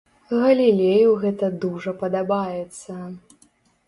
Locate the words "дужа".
1.65-1.93